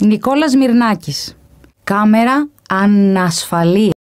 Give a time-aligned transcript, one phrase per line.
[0.00, 1.36] Νικόλας Μυρνάκης.
[1.84, 3.97] Κάμερα ανασφαλεία.